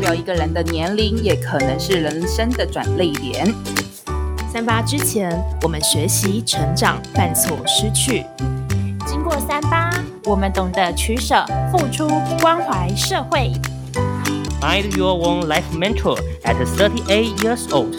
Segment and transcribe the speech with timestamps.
[0.00, 3.46] 表一个人的年龄，也可能是人生的转捩点。
[4.50, 5.30] 三八之前，
[5.62, 8.24] 我们学习、成长、犯错、失去；
[9.06, 9.90] 经过三八，
[10.24, 12.08] 我们懂得取舍、付出、
[12.40, 13.52] 关怀社会。
[14.60, 17.94] Find your own life mentor at 38 years old。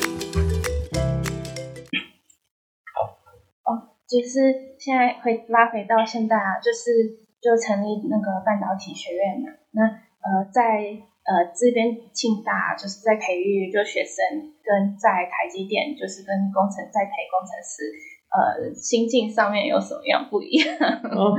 [3.63, 9.53] 哦，就是现在会拉回到现在啊，就是就成立那个半导体学院嘛。
[9.71, 14.17] 那呃，在呃这边庆大就是在培育就学生，
[14.63, 17.91] 跟在台积电就是跟工程在培工程师，
[18.31, 20.75] 呃，心境上面有什么样不一样？
[21.11, 21.35] 哦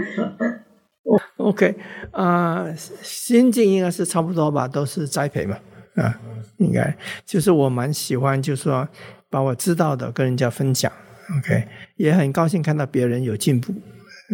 [1.39, 1.75] OK，
[2.13, 5.59] 啊、呃，心境应该是差不多吧，都是栽培嘛，
[5.97, 6.21] 啊，
[6.59, 8.89] 应该就是我蛮喜欢，就是说
[9.29, 10.93] 把我知道的跟人家分享
[11.39, 13.73] ，OK，也很高兴看到别人有进步，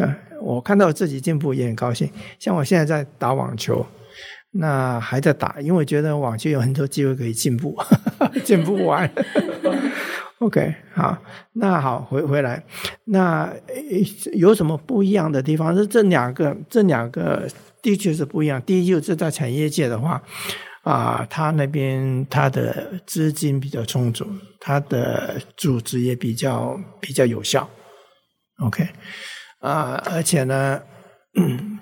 [0.03, 2.11] 啊，我看到自己进步也很高兴。
[2.39, 3.87] 像我现在在打网球，
[4.53, 7.77] 那还在打，因为我觉得网球有很多机会可以进步，
[8.45, 9.11] 进步完。
[10.39, 11.19] OK，好，
[11.55, 12.63] 那好，回回来，
[13.07, 13.53] 那
[14.35, 15.77] 有什么不一样的地方？
[15.77, 17.49] 是这两个，这两个
[17.83, 18.63] 的确是不一样。
[18.63, 20.23] 第一，就是在产业界的话，
[20.85, 24.25] 啊，他那边他的资金比较充足，
[24.61, 27.69] 他的组织也比较比较有效。
[28.65, 28.89] OK，
[29.59, 30.81] 啊，而且呢，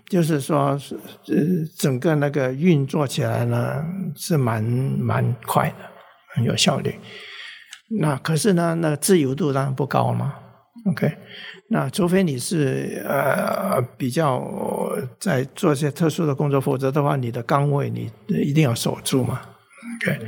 [0.08, 5.76] 就是说是整个那个运作起来呢是蛮蛮快的，
[6.34, 6.94] 很有效率。
[8.00, 10.34] 那可是呢，那个自由度当然不高嘛。
[10.86, 11.16] OK，
[11.70, 14.40] 那除非你是呃比较
[15.18, 19.41] 在做一些特殊的工作，否则的话，你的岗位你一定要守住嘛。
[19.96, 20.18] OK，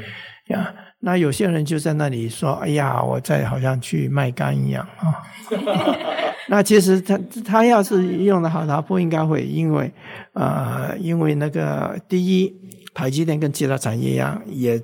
[0.49, 5.23] 呀，那有些人就在那里说：“哎呀，我在好像去卖肝一样啊。”
[6.49, 9.93] 那其实他他要是用得好，他不应该会，因为
[10.33, 12.55] 呃，因为那个第一。
[12.95, 14.83] 台积电跟其他产业一样，也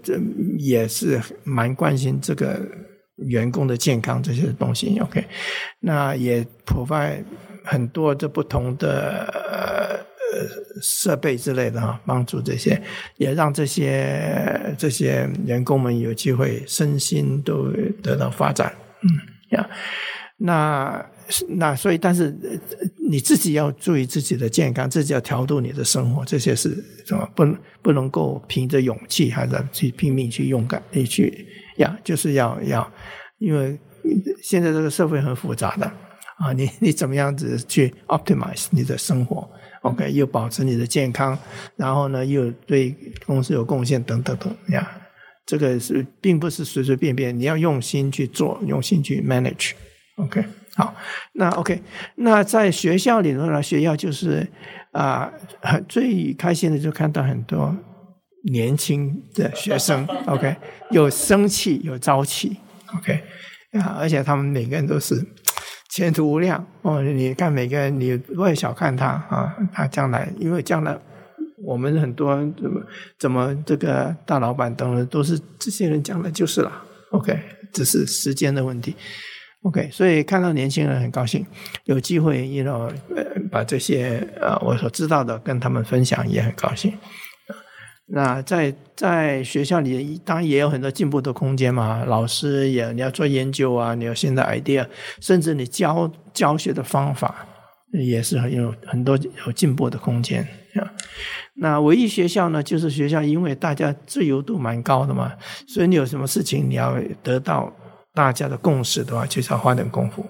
[0.57, 2.61] 也是蛮关心这个
[3.17, 4.97] 员工的健康这些东西。
[5.01, 5.25] OK，
[5.81, 7.25] 那也 provide
[7.65, 9.27] 很多的不同的
[10.33, 12.81] 呃设备之类的哈，帮助这些，
[13.17, 18.73] 也让这些这些员工们有机会身心都得到发展。
[19.03, 19.11] 嗯，
[19.59, 19.69] 呀，
[20.37, 21.05] 那。
[21.49, 22.37] 那所以，但是
[23.11, 26.69] 你自己要注意自己的健康，自己要调度你的生活，这些是
[27.07, 27.27] 什么？
[27.35, 27.47] 不
[27.81, 31.47] 不能够凭着勇气，还是去拼命去勇敢，你去
[31.79, 32.87] 呀，就是要要，
[33.39, 33.81] 因为
[34.43, 35.87] 现在这个社会很复杂的
[36.37, 39.49] 啊，你你怎么样子去 optimize 你的生活
[39.81, 41.39] ？OK，又保持你的健康，
[41.77, 44.87] 然后呢，又对公司有贡献，等等等呀，
[45.47, 49.73] 这个是并不是随随便便，你要用心去做，用心去 manage。
[50.17, 50.45] OK。
[50.77, 50.93] 好，
[51.35, 51.81] 那 OK，
[52.17, 54.45] 那在学校里头呢，学校就是
[54.91, 57.77] 啊，很、最开心的就看到很多
[58.53, 60.57] 年轻的学生，OK，
[60.91, 62.57] 有生气，有朝气
[62.97, 63.23] ，OK，
[63.79, 65.25] 啊，而且他们每个人都是
[65.91, 67.01] 前途无量哦。
[67.01, 70.99] 你看每个人，你不会小看他啊，他将来，因为将来
[71.65, 72.83] 我们很多怎么
[73.17, 76.83] 怎么这个大老板等人都是这些人将来就是了
[77.13, 77.39] ，OK，
[77.73, 78.97] 只是时间的问题。
[79.65, 81.43] OK，所以看到年轻人很高兴，
[81.85, 82.93] 有机会，you know，
[83.51, 86.93] 把这些呃我所知道的跟他们分享也很高兴。
[88.07, 92.05] 那在在学校里，当然也有很多进步的空间嘛。
[92.05, 94.87] 老师也你要做研究啊，你有新的 idea，
[95.23, 97.47] 甚至你教教学的方法
[97.93, 100.47] 也是很有很多有进步的空间。
[101.55, 105.33] 那唯一学校呢，就是学校因为大家自由度蛮高的嘛，
[105.67, 107.75] 所以你有什么事情你要得到。
[108.15, 110.25] 大家的共识的话，就是要花点功夫。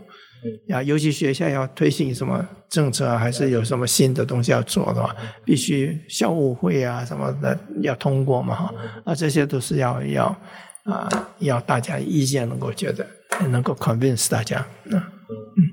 [0.69, 5.15] 呀，尤其学校要推行什么政策啊，还是有什么新的东西要做的话，
[5.45, 8.75] 必须校务会啊什么的要通过嘛哈。
[9.05, 10.27] 啊，这些都是要要
[10.85, 11.09] 啊，
[11.39, 13.07] 要大家意见能够觉得
[13.49, 14.63] 能够 convince 大家。
[14.85, 15.65] 嗯嗯，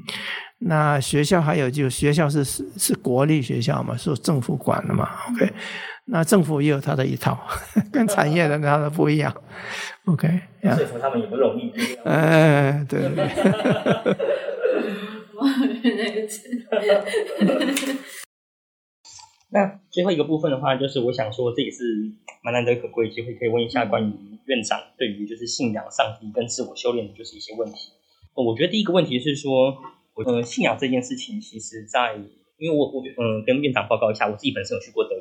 [0.59, 5.09] 那学校还有就学校是是是国立学校嘛，是政府管的嘛。
[5.31, 5.51] OK。
[6.13, 7.39] 那政府也有他的一套，
[7.89, 9.33] 跟产业的他的不一样。
[10.05, 10.27] OK，
[10.61, 11.71] 说服他们也不容易。
[12.03, 13.27] 哎，对对对。
[19.53, 21.83] 那最后一个部分的话，就是我想说，这也是
[22.43, 24.11] 蛮难得可贵的机会，可以问一下关于
[24.47, 27.93] 院长对于就是信仰上帝跟自我修炼的就是一些问题。
[28.33, 29.77] 我觉得第一个问题是说，
[30.25, 32.15] 呃，信仰这件事情，其实在
[32.57, 35.20] 因为我我嗯、呃、跟院长报告一下，我自己本身有去过德国。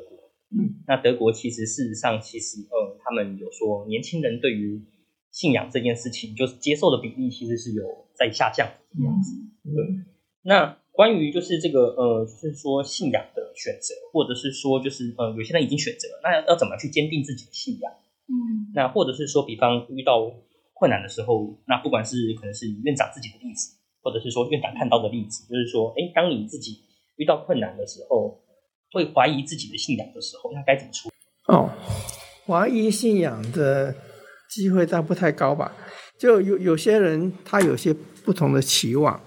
[0.91, 4.83] 那德国其实事实上，其实呃，他们有说年轻人对于
[5.31, 7.81] 信仰这件事情，就是接受的比例其实是有
[8.13, 9.31] 在下降这样子。
[9.63, 9.71] 对，
[10.43, 17.89] 那关于就是这个呃，就是说信仰的选择，或者是说就是呃，有些人已经选择了，那要要怎么去坚定自己的信仰？
[18.27, 20.29] 嗯那或者是说，比方遇到
[20.73, 26.81] 困难的时候，那不管是可能是院长自己的例子，或者是说院长看到的例子，就是说，哎，当你自己
[27.15, 28.43] 遇到困难的时候，
[28.91, 31.15] 会怀疑自己的信仰的时候，那该怎么处理？
[31.47, 31.69] 哦，
[32.45, 33.95] 怀疑信仰的
[34.49, 35.71] 机会倒不太高吧？
[36.19, 37.93] 就有有些人他有些
[38.23, 39.19] 不同的期望，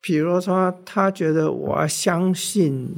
[0.00, 2.88] 比如说他觉得我要相信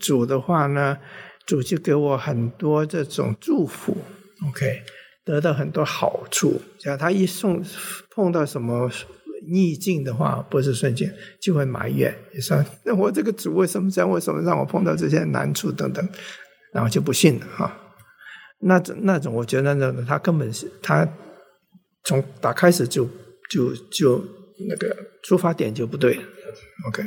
[0.00, 0.98] 主的话呢，
[1.46, 3.96] 主就给我很多这种祝福
[4.48, 4.82] ，OK。
[5.24, 7.62] 得到很多好处，只要他一送
[8.14, 8.90] 碰到什么
[9.46, 14.10] 逆境的话，不是顺境，就会埋怨，你说那我这个主为什么这样？
[14.10, 16.08] 为什么让我碰到这些难处等等，
[16.72, 17.94] 然后就不信了哈。
[18.60, 21.08] 那种那种，我觉得那种他根本是他
[22.04, 23.08] 从打开始就
[23.48, 24.24] 就就
[24.68, 26.18] 那个出发点就不对。
[26.88, 27.04] OK，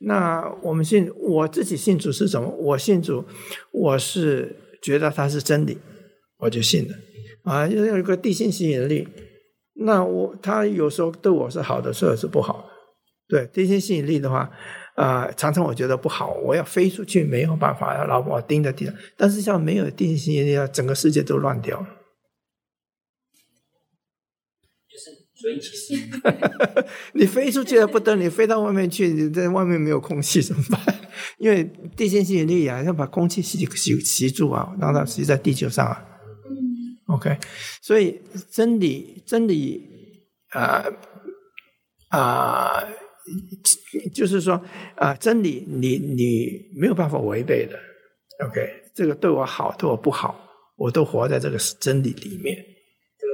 [0.00, 2.48] 那我们信我自己信主是什么？
[2.48, 3.24] 我信主，
[3.72, 5.78] 我是觉得他是真理，
[6.38, 6.94] 我就信了。
[7.42, 9.06] 啊，要有一个地心吸引力，
[9.82, 12.68] 那我他有时候对我是好的，时候是不好。
[13.28, 14.50] 对地心吸引力的话，
[14.96, 18.94] 啊、呃，常常我觉得不好，我要飞出去没有办法，老婆盯在地上。
[19.16, 21.86] 但是像没有地心吸引力，整个世界都乱掉了。
[24.88, 26.10] 就是所以其实
[27.12, 30.82] 你飞出去了不得，你飞到外面去，你在外面没有空气怎么办？
[31.38, 31.64] 因为
[31.96, 36.09] 地心吸引力啊，要把空气吸吸吸住啊，让它吸在地球上啊。
[37.20, 37.36] OK，
[37.82, 38.18] 所以
[38.50, 39.86] 真理真理
[40.48, 40.86] 啊
[42.08, 44.54] 啊、呃呃，就是说
[44.96, 47.78] 啊、呃，真理你你没有办法违背的。
[48.46, 52.56] OK，这个对我好，对我不好，我都活在这个真理里面。
[52.56, 53.32] 这个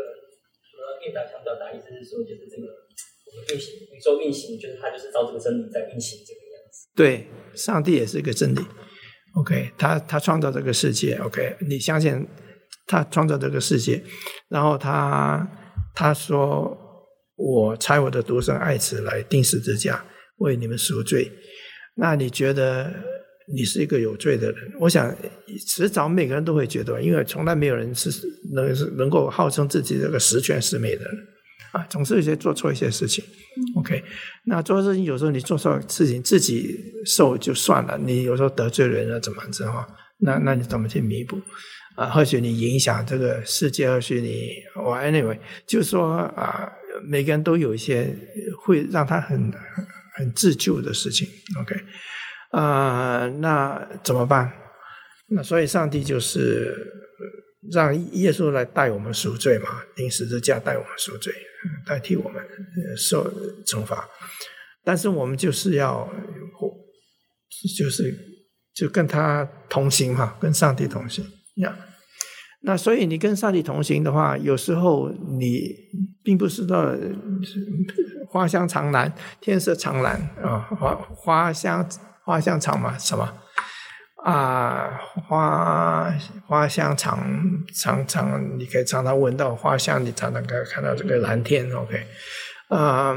[0.67, 6.89] 除了院长想表达意思是说，就是这个我们运行宇宙运行，就是它就是照这个真理在运行这个样子。
[6.97, 8.59] 对，上帝也是一个真理。
[9.37, 11.15] OK，他他创造这个世界。
[11.19, 12.27] OK，你相信？
[12.87, 14.03] 他创造这个世界，
[14.49, 15.47] 然后他
[15.95, 16.77] 他说
[17.37, 20.05] ：“我差我的独生爱子来钉十字架，
[20.39, 21.31] 为你们赎罪。”
[21.99, 22.93] 那你觉得
[23.55, 24.73] 你是一个有罪的人？
[24.79, 25.15] 我想
[25.67, 28.11] 迟早每个人都会觉得，因为从来没有人是
[28.55, 31.15] 能能够号称自己这个十全十美的人
[31.73, 33.25] 啊，总是有些做错一些事情。
[33.77, 34.05] OK，
[34.45, 39.89] 那做事情有时候你做错事情自己受就算了，你有时候得罪人了怎么着哈？
[40.19, 41.41] 那那你怎么去弥补？
[41.97, 46.71] 啊，或许你影响这个世界，或许你我 anyway，就是说啊，
[47.09, 48.15] 每个人都有一些
[48.63, 49.51] 会让他很
[50.17, 51.27] 很自救的事情
[51.61, 51.75] ，OK，
[52.51, 54.53] 啊，那怎么办？
[55.29, 56.73] 那所以上帝就是
[57.73, 61.33] 让耶稣来代我们赎罪嘛，钉十字架代我们赎罪，
[61.87, 62.43] 代替我们
[62.97, 63.29] 受
[63.67, 64.09] 惩罚。
[64.85, 66.09] 但是我们就是要，
[67.77, 68.15] 就是
[68.75, 71.27] 就跟他同行哈，跟上帝同行。
[71.57, 71.77] 呀
[72.63, 75.09] 那所以你跟上帝同行的话，有时候
[75.39, 75.73] 你
[76.25, 76.93] 并不是到
[78.29, 81.89] 花香长蓝，天色长蓝啊，花花香
[82.25, 83.33] 花香长嘛，什么
[84.25, 84.99] 啊？
[85.29, 86.13] 花
[86.47, 87.25] 花香长
[87.73, 91.71] 长长，你可以常常闻到花香，你常常可看到这个蓝天。
[91.73, 92.05] OK，
[92.69, 93.17] 啊，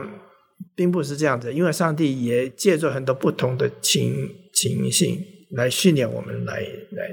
[0.75, 5.17] 并不是这样子，因为上帝也借助很多不同的情情形
[5.51, 6.59] 来训练我们，来
[6.91, 7.09] 来。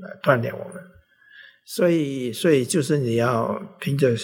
[0.00, 0.74] 来锻炼我们，
[1.64, 4.14] 所以，所以就是你要凭着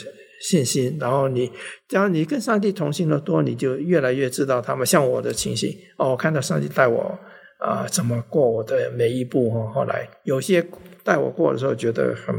[0.40, 1.50] 信心，然后你，
[1.88, 4.86] 只要你跟上帝同行的多，你就越来越知道他们。
[4.86, 7.18] 像我的情形，哦，我看到上帝带我
[7.58, 9.70] 啊、怎么过我的每一步哦。
[9.74, 10.62] 后来有些
[11.02, 12.34] 带我过的时候，觉得很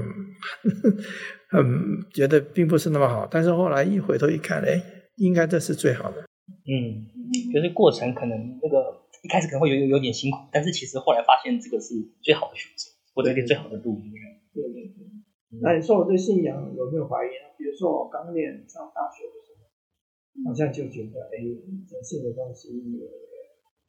[1.49, 4.79] 很觉得并不是那么好，但是后来一回头一看，哎，
[5.17, 6.21] 应该这是最好的。
[6.67, 7.05] 嗯，
[7.51, 8.77] 就是过程可能那个
[9.23, 12.94] 一开始可能会有有点辛苦，但是其实后来发现这个是最好的选择。
[13.15, 13.95] 或者一个最好的路，
[14.53, 15.07] 对对对。
[15.61, 17.55] 那你说我对信仰有没有怀疑呢？
[17.57, 19.63] 比如说我刚念上大学的时候，
[20.43, 22.75] 好像就觉得，哎，人性的东西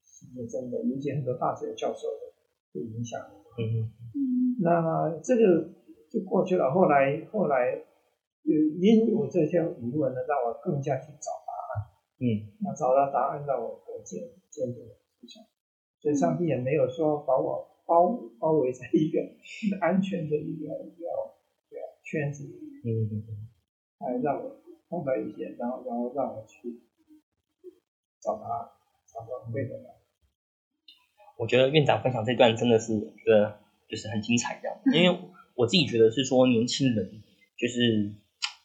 [0.07, 0.81] 是不是真的？
[0.85, 2.07] 引起很多大学教授
[2.73, 3.21] 的影响。
[3.59, 4.57] 嗯嗯。
[4.63, 5.75] 那这个
[6.09, 6.71] 就过去了。
[6.71, 7.83] 后来后来，
[8.45, 11.91] 因我这些疑问呢，让我更加去找答案。
[12.23, 12.55] 嗯。
[12.63, 14.87] 那找到答案，让我更坚坚定
[15.19, 15.43] 思想。
[15.99, 17.75] 所以上帝也没有说把我。
[17.87, 19.21] 包包围在一个
[19.81, 21.07] 安全的一个一个
[22.03, 22.53] 圈子里
[22.83, 23.49] 面，嗯嗯，
[23.99, 26.83] 还让我碰到一些，然后然后让我去
[28.21, 28.73] 找他，
[29.07, 29.75] 找到对的。
[31.39, 35.19] 我觉得院长分享这段真的是，我觉得就是很精彩的，因为
[35.55, 37.23] 我自己觉得是说年轻人
[37.59, 38.15] 就是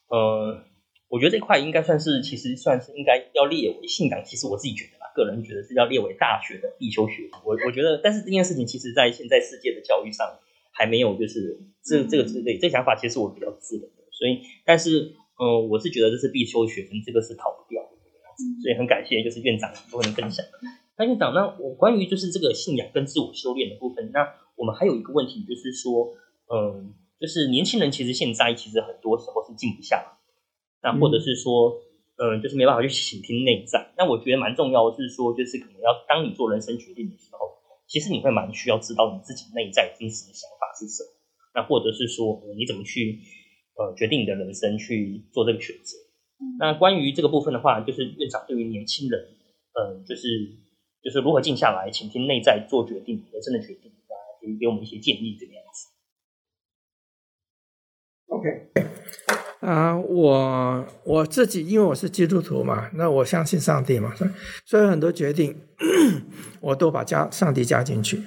[0.08, 0.63] 呃，
[1.12, 5.12] 我觉得这块应该算是其实算是应该要列为信仰，其实我自己觉得吧。
[5.13, 10.39] 个人觉得是要列为大学的必修学，我我觉得，但是这件事情其实，在现在世界的教育上
[10.72, 17.89] 还没有，就是这这个之类，这想法其实我比较自然的，所所以，但是，嗯、呃，我是觉得这是必修学分，这个是逃不掉的。
[18.62, 20.46] 所以很感谢，就是院长多人分享。
[20.96, 26.13] 那院长，那我关于就是这个信仰跟自我修炼的部分，那我们还有一个问题，就是说，
[26.53, 26.86] 嗯、呃，
[27.20, 30.21] 就是年轻人其实现在其实很多时候是静不下来，
[30.84, 31.78] 那或者是说，
[32.18, 33.94] 嗯、呃，就是没办法去倾听内在。
[33.98, 37.40] 那我觉得蛮重要的是说，就是可能要当你做人生决定的时候，
[37.88, 41.10] 其实你会蛮需要知道你自己内在真实的想法是什么。
[41.54, 43.20] 那或者是说，呃、你怎么去
[43.76, 45.98] 呃决定你的人生去做这个选择。
[46.58, 49.22] 那关于这个部分的话，就是院长对于年轻人，
[49.74, 50.28] 嗯、呃，就是
[51.04, 55.90] 就是如何静下来，倾听内在做决定，人生的决定，啊，可以给我们一些建议，这个样子。
[58.28, 58.90] OK，
[59.62, 64.12] 啊、我我自己因为我是基督徒嘛，那我相信上帝嘛，
[64.65, 65.56] 所以很多决定
[66.60, 68.20] 我都把加上帝加进去。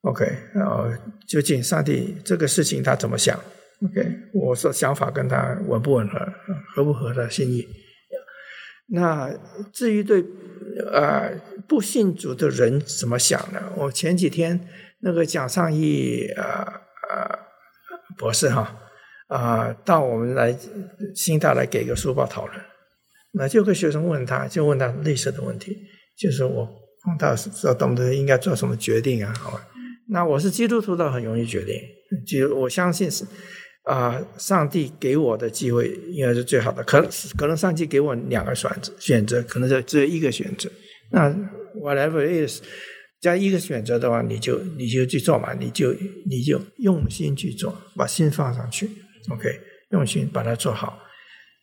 [0.00, 0.86] OK，然后
[1.28, 3.38] 究竟上帝这个事情他怎么想
[3.84, 4.02] ？OK，
[4.32, 6.18] 我说想法跟他吻不吻合，
[6.74, 7.68] 合不合他心意。
[8.88, 9.30] 那
[9.72, 10.24] 至于对
[10.90, 11.32] 呃
[11.68, 13.60] 不信主的人怎么想呢？
[13.76, 14.68] 我前几天
[15.00, 16.44] 那个蒋尚义呃
[17.10, 17.38] 呃
[18.16, 18.78] 博士哈
[19.32, 20.54] 啊、到我们来
[21.14, 22.60] 新大来给个书报讨论，
[23.32, 25.76] 那就有个学生问他就问他类似的问题，
[26.18, 26.66] 就是我
[27.04, 29.32] 碰到说懂得应该做什么决定啊？
[29.38, 29.66] 好吧，
[30.10, 31.74] 那我是基督徒倒，很容易决定，
[32.26, 33.24] 就我相信是。
[33.84, 37.04] 啊、上帝给我的机会应该是最好的，可
[37.36, 40.70] 可能上帝给我两个选择，选择可能是只有一个选择。
[41.10, 41.28] 那
[41.74, 42.62] whatever is，
[43.20, 45.92] 加一个选择的话，你就你就去做嘛，你就
[46.30, 48.88] 你就用心去做，把心放上去
[49.30, 49.60] ，OK，
[49.90, 50.98] 用心把它做好。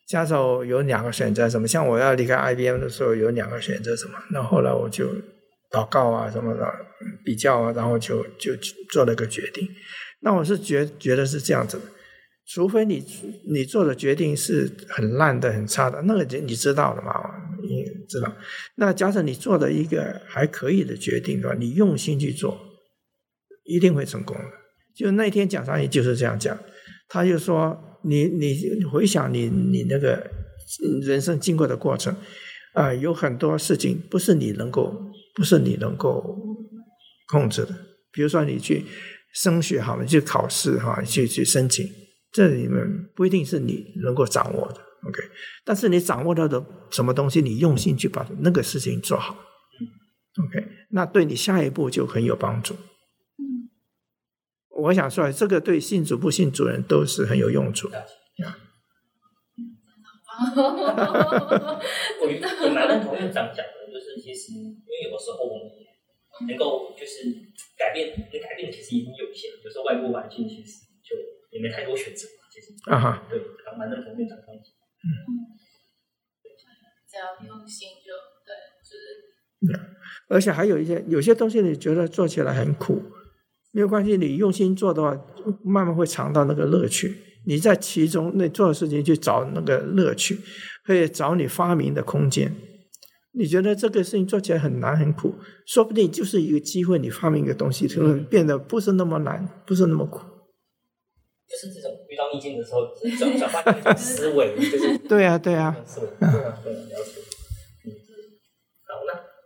[0.08, 1.68] 加上有两个选择，什么？
[1.68, 4.14] 像我要离开 IBM 的时候，有两个选择，什么？
[4.32, 5.06] 那后来我就
[5.72, 6.66] 祷告啊，什么的
[7.24, 8.56] 比较啊，然后就就
[8.92, 9.68] 做了个决定。
[10.22, 11.84] 那我是觉觉得是这样子的。
[12.52, 13.06] 除非你
[13.54, 17.14] 你做的决定是很烂的、很差的，那个你知道的嘛？
[17.62, 18.36] 你知道。
[18.78, 22.60] 那假设你做的一个还可以的决定的话，你用心去做，
[23.66, 24.44] 一定会成功的。
[24.96, 26.58] 就那天蒋尚义就是这样讲，
[27.10, 30.30] 他就说你：你回想你你那个
[31.02, 32.16] 人生经过的过程
[32.74, 34.94] 啊、有很多事情不是你能够
[35.36, 36.24] 不是你能够
[37.28, 37.76] 控制的。
[38.12, 38.86] 比如说你去
[39.34, 41.86] 升学好了，去考试哈，去去申请。
[42.32, 42.80] 这里面
[43.16, 44.76] 不一定是你能够掌握的
[45.08, 45.20] ，OK？
[45.66, 50.68] 但是你掌握到的什么东西，你用心去把那个事情做好，OK？
[50.92, 52.76] 那对你下一步就很有帮助。
[54.80, 57.90] 嗯，我想说，这个对信主不信主人都是很有用处。
[62.22, 62.40] 我也
[62.72, 65.70] 蛮认同院长讲的，就是其实因为有的时候我们
[66.48, 67.30] 能够就是
[67.78, 71.16] 改变，能改变其实已经有限，有时候外部环境其实就。
[71.52, 74.70] 也没太多选择，其实啊哈，对，还蛮认同院长的东西。
[75.02, 75.10] 嗯，
[77.10, 78.14] 只要用心就
[78.46, 78.54] 对，
[78.86, 78.94] 就是。
[79.66, 79.74] 嗯，
[80.30, 83.02] 而且还有一些有些东西，你觉得做起来很苦，
[83.72, 85.16] 没有关系，你用心做的话，
[85.64, 87.16] 慢慢会尝到那个乐趣。
[87.46, 90.40] 你在其中那做的事情去找那个乐趣，
[90.86, 92.54] 可以找你发明的空间。
[93.32, 95.36] 你觉得这个事情做起来很难很苦，
[95.66, 100.20] 说不定就是一个机会，你发明一个东西，就会变得不是那么难，不是那么苦。
[101.48, 102.82] 就是这种遇到逆境的时候，
[103.18, 107.29] 转转换一种思维，就是对啊，对啊，思维，对啊，对啊，了解。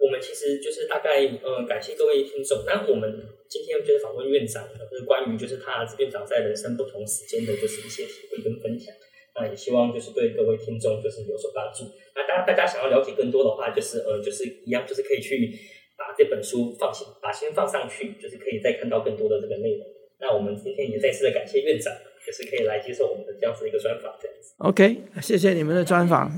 [0.03, 2.65] 我们其实就是大概，嗯，感谢各位听众。
[2.67, 3.07] 那我们
[3.47, 8.93] 今天就是访问院长，就是关于就是他院长在人生不同时间的就是一些体会跟分享。
[9.33, 11.85] 那也希望就是对各位听众就是有所帮助。
[12.13, 15.49] 那大家大家想要了解更多的话，就是呃，就是一样，就是可以去
[15.97, 19.87] 把这本书放心，把心放上去，就是可以再看到更多的这个内容。
[20.19, 21.93] 那我们今天也再次的感谢院长，
[22.27, 24.53] 也是可以来接受我们的这样子一个专访，这样子。
[24.57, 26.29] OK，谢谢你们的专访。